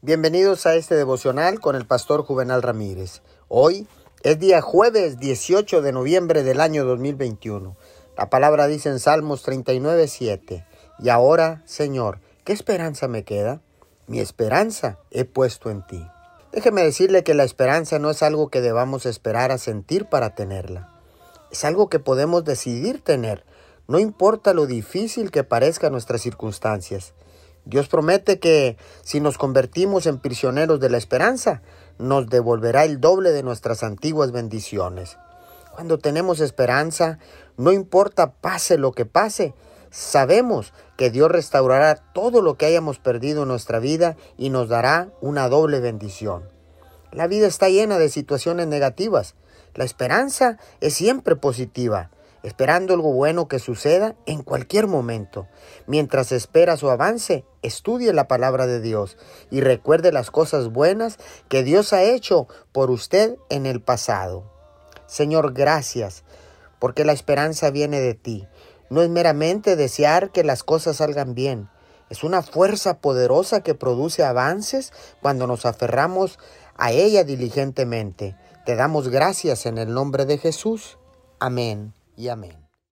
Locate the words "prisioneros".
30.18-30.80